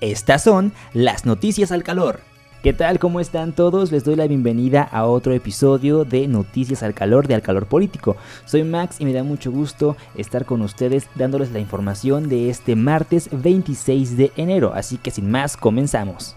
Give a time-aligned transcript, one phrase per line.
[0.00, 2.20] Estas son las noticias al calor.
[2.62, 3.00] ¿Qué tal?
[3.00, 3.90] ¿Cómo están todos?
[3.90, 8.16] Les doy la bienvenida a otro episodio de Noticias al Calor de Al Calor Político.
[8.44, 12.76] Soy Max y me da mucho gusto estar con ustedes dándoles la información de este
[12.76, 14.72] martes 26 de enero.
[14.72, 16.36] Así que sin más, comenzamos.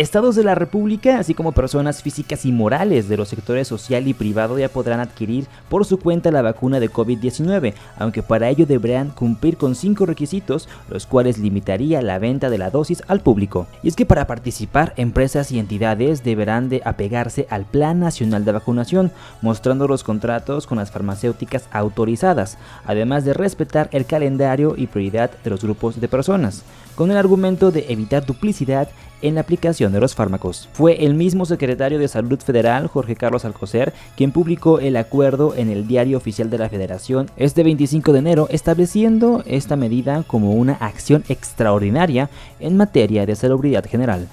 [0.00, 4.14] Estados de la República, así como personas físicas y morales de los sectores social y
[4.14, 9.10] privado ya podrán adquirir por su cuenta la vacuna de COVID-19, aunque para ello deberán
[9.10, 13.66] cumplir con cinco requisitos, los cuales limitaría la venta de la dosis al público.
[13.82, 18.52] Y es que para participar, empresas y entidades deberán de apegarse al Plan Nacional de
[18.52, 19.12] Vacunación,
[19.42, 22.56] mostrando los contratos con las farmacéuticas autorizadas,
[22.86, 26.62] además de respetar el calendario y prioridad de los grupos de personas,
[26.94, 28.88] con el argumento de evitar duplicidad
[29.22, 30.68] en la aplicación los fármacos.
[30.72, 35.68] Fue el mismo secretario de Salud Federal, Jorge Carlos Alcocer, quien publicó el acuerdo en
[35.70, 40.74] el Diario Oficial de la Federación este 25 de enero, estableciendo esta medida como una
[40.74, 44.28] acción extraordinaria en materia de salubridad general.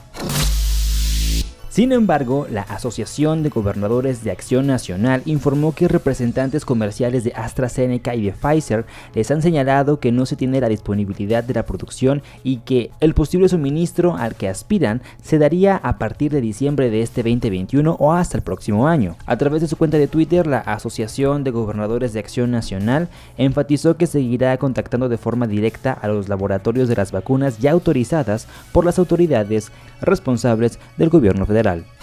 [1.77, 8.15] Sin embargo, la Asociación de Gobernadores de Acción Nacional informó que representantes comerciales de AstraZeneca
[8.15, 12.23] y de Pfizer les han señalado que no se tiene la disponibilidad de la producción
[12.43, 17.03] y que el posible suministro al que aspiran se daría a partir de diciembre de
[17.03, 19.15] este 2021 o hasta el próximo año.
[19.27, 23.97] A través de su cuenta de Twitter, la Asociación de Gobernadores de Acción Nacional enfatizó
[23.97, 28.83] que seguirá contactando de forma directa a los laboratorios de las vacunas ya autorizadas por
[28.83, 31.66] las autoridades responsables del gobierno federal.
[31.67, 31.96] Caral.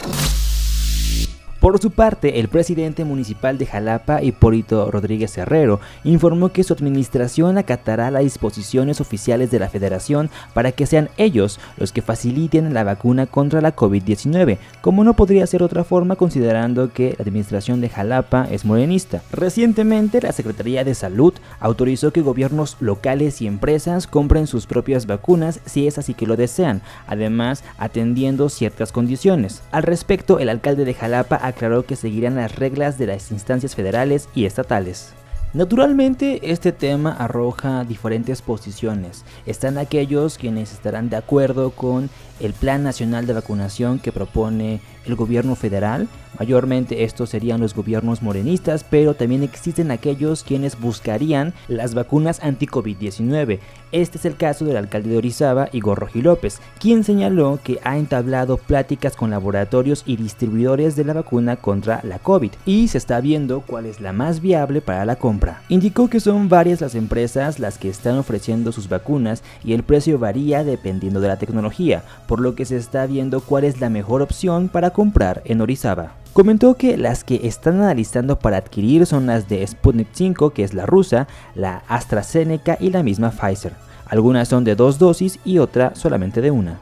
[1.65, 7.57] Por su parte, el presidente municipal de Jalapa, Hipólito Rodríguez Herrero, informó que su administración
[7.57, 12.85] acatará las disposiciones oficiales de la federación para que sean ellos los que faciliten la
[12.85, 17.89] vacuna contra la COVID-19, como no podría ser otra forma considerando que la administración de
[17.89, 19.23] Jalapa es morenista.
[19.33, 25.61] Recientemente, la Secretaría de Salud autorizó que gobiernos locales y empresas compren sus propias vacunas
[25.65, 29.62] si es así que lo desean, además atendiendo ciertas condiciones.
[29.73, 34.29] Al respecto, el alcalde de Jalapa aclaró que seguirán las reglas de las instancias federales
[34.35, 35.15] y estatales.
[35.53, 39.25] Naturalmente, este tema arroja diferentes posiciones.
[39.47, 42.11] Están aquellos quienes estarán de acuerdo con
[42.41, 46.09] el Plan Nacional de Vacunación que propone el gobierno federal.
[46.39, 53.61] Mayormente estos serían los gobiernos morenistas, pero también existen aquellos quienes buscarían las vacunas anti-COVID-19.
[53.92, 57.96] Este es el caso del alcalde de Orizaba, Igor Roji López, quien señaló que ha
[57.96, 63.20] entablado pláticas con laboratorios y distribuidores de la vacuna contra la COVID y se está
[63.20, 65.62] viendo cuál es la más viable para la compra.
[65.68, 70.18] Indicó que son varias las empresas las que están ofreciendo sus vacunas y el precio
[70.18, 74.22] varía dependiendo de la tecnología, por lo que se está viendo cuál es la mejor
[74.22, 76.23] opción para comprar en Orizaba.
[76.34, 80.74] Comentó que las que están analizando para adquirir son las de Sputnik 5, que es
[80.74, 83.72] la rusa, la AstraZeneca y la misma Pfizer.
[84.05, 86.80] Algunas son de dos dosis y otra solamente de una.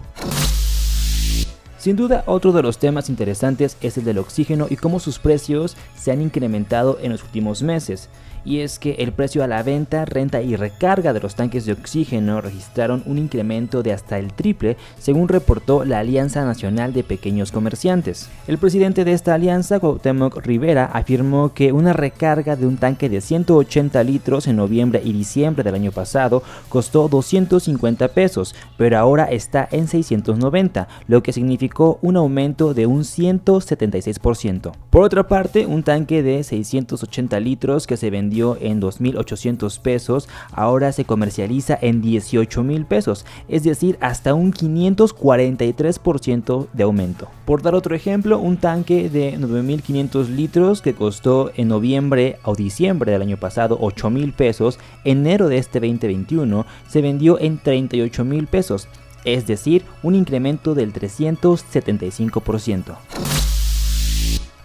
[1.77, 5.77] Sin duda, otro de los temas interesantes es el del oxígeno y cómo sus precios
[5.97, 8.09] se han incrementado en los últimos meses
[8.45, 11.73] y es que el precio a la venta, renta y recarga de los tanques de
[11.73, 17.53] oxígeno registraron un incremento de hasta el triple, según reportó la Alianza Nacional de Pequeños
[17.53, 18.29] Comerciantes.
[18.47, 23.21] El presidente de esta alianza, Cuauhtémoc Rivera, afirmó que una recarga de un tanque de
[23.21, 29.69] 180 litros en noviembre y diciembre del año pasado costó 250 pesos, pero ahora está
[29.71, 34.73] en 690, lo que significó un aumento de un 176%.
[34.91, 40.93] Por otra parte, un tanque de 680 litros que se vendió en 2.800 pesos, ahora
[40.93, 47.29] se comercializa en 18.000 pesos, es decir, hasta un 543% de aumento.
[47.45, 53.13] Por dar otro ejemplo, un tanque de 9.500 litros que costó en noviembre o diciembre
[53.13, 58.89] del año pasado 8.000 pesos, enero de este 2021 se vendió en 38.000 pesos,
[59.25, 63.52] es decir, un incremento del 375%.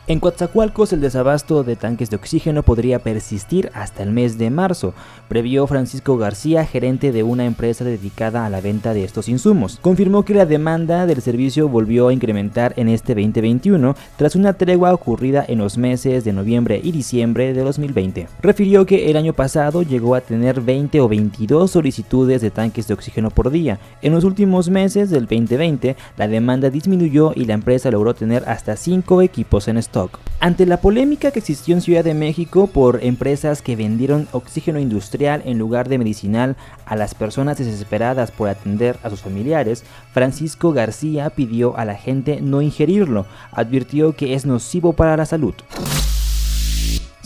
[0.10, 4.94] En Coatzacoalcos el desabasto de tanques de oxígeno podría persistir hasta el mes de marzo,
[5.28, 9.80] previó Francisco García, gerente de una empresa dedicada a la venta de estos insumos.
[9.82, 14.94] Confirmó que la demanda del servicio volvió a incrementar en este 2021 tras una tregua
[14.94, 18.30] ocurrida en los meses de noviembre y diciembre de 2020.
[18.42, 22.94] Refirió que el año pasado llegó a tener 20 o 22 solicitudes de tanques de
[22.94, 23.78] oxígeno por día.
[24.02, 28.78] En los últimos meses del 2020 la demanda disminuyó y la empresa logró tener hasta
[28.78, 29.97] 5 equipos en stock.
[30.40, 35.42] Ante la polémica que existió en Ciudad de México por empresas que vendieron oxígeno industrial
[35.46, 36.56] en lugar de medicinal
[36.86, 39.84] a las personas desesperadas por atender a sus familiares,
[40.14, 45.56] Francisco García pidió a la gente no ingerirlo, advirtió que es nocivo para la salud.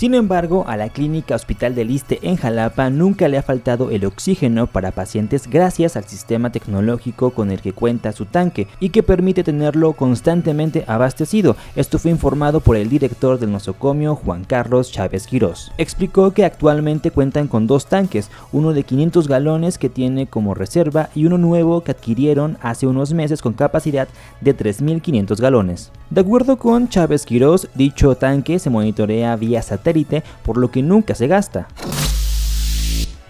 [0.01, 4.03] Sin embargo, a la clínica Hospital del Iste en Jalapa nunca le ha faltado el
[4.03, 9.03] oxígeno para pacientes gracias al sistema tecnológico con el que cuenta su tanque y que
[9.03, 11.55] permite tenerlo constantemente abastecido.
[11.75, 15.71] Esto fue informado por el director del nosocomio, Juan Carlos Chávez Quirós.
[15.77, 21.11] Explicó que actualmente cuentan con dos tanques, uno de 500 galones que tiene como reserva
[21.13, 24.07] y uno nuevo que adquirieron hace unos meses con capacidad
[24.41, 25.91] de 3.500 galones.
[26.09, 29.90] De acuerdo con Chávez Quirós, dicho tanque se monitorea vía satélite,
[30.43, 31.67] por lo que nunca se gasta.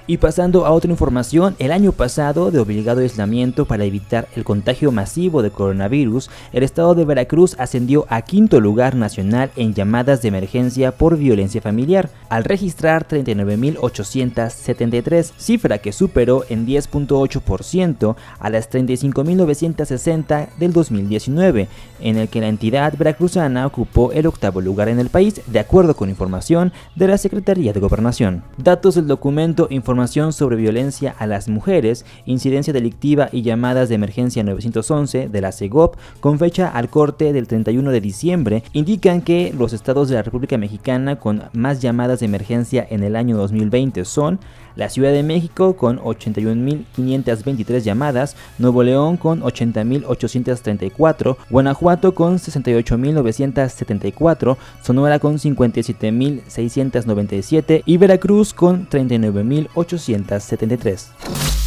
[0.07, 4.91] Y pasando a otra información, el año pasado, de obligado aislamiento para evitar el contagio
[4.91, 10.27] masivo de coronavirus, el estado de Veracruz ascendió a quinto lugar nacional en llamadas de
[10.29, 20.47] emergencia por violencia familiar, al registrar 39.873, cifra que superó en 10.8% a las 35.960
[20.57, 21.67] del 2019,
[21.99, 25.95] en el que la entidad veracruzana ocupó el octavo lugar en el país, de acuerdo
[25.95, 28.43] con información de la Secretaría de Gobernación.
[28.57, 34.43] Datos del documento informativo sobre violencia a las mujeres, incidencia delictiva y llamadas de emergencia
[34.43, 39.73] 911 de la CEGOP con fecha al corte del 31 de diciembre indican que los
[39.73, 44.39] estados de la República Mexicana con más llamadas de emergencia en el año 2020 son
[44.75, 55.17] la Ciudad de México con 81.523 llamadas, Nuevo León con 80.834, Guanajuato con 68.974, Sonora
[55.19, 61.61] con 57.697 y Veracruz con 39.873.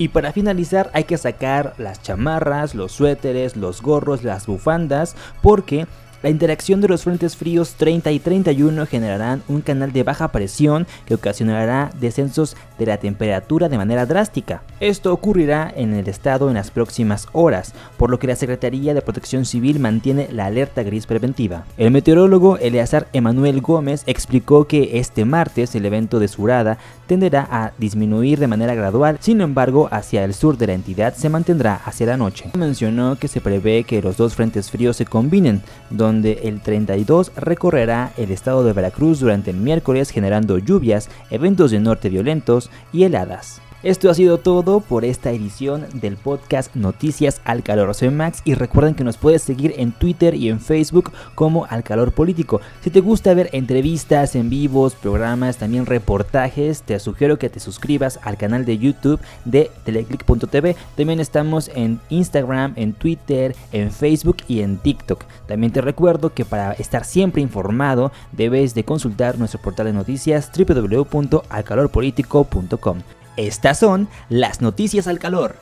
[0.00, 5.86] Y para finalizar hay que sacar las chamarras, los suéteres, los gorros, las bufandas, porque
[6.22, 10.86] la interacción de los frentes fríos 30 y 31 generarán un canal de baja presión
[11.06, 14.62] que ocasionará descensos de la temperatura de manera drástica.
[14.80, 19.02] Esto ocurrirá en el estado en las próximas horas, por lo que la Secretaría de
[19.02, 21.64] Protección Civil mantiene la alerta gris preventiva.
[21.76, 27.72] El meteorólogo Eleazar Emanuel Gómez explicó que este martes el evento de Surada tenderá a
[27.78, 32.06] disminuir de manera gradual, sin embargo hacia el sur de la entidad se mantendrá hacia
[32.06, 32.50] la noche.
[32.56, 35.62] Mencionó que se prevé que los dos frentes fríos se combinen,
[36.10, 41.78] donde el 32 recorrerá el estado de Veracruz durante el miércoles generando lluvias, eventos de
[41.78, 43.62] norte violentos y heladas.
[43.82, 47.94] Esto ha sido todo por esta edición del podcast Noticias al Calor.
[47.94, 51.82] Soy Max y recuerden que nos puedes seguir en Twitter y en Facebook como Al
[51.82, 52.60] Calor Político.
[52.82, 58.20] Si te gusta ver entrevistas en vivos, programas, también reportajes, te sugiero que te suscribas
[58.22, 60.76] al canal de YouTube de teleclick.tv.
[60.94, 65.24] También estamos en Instagram, en Twitter, en Facebook y en TikTok.
[65.46, 70.50] También te recuerdo que para estar siempre informado debes de consultar nuestro portal de noticias
[70.54, 72.98] www.alcalorpolitico.com.
[73.36, 75.56] Estas son las noticias al calor.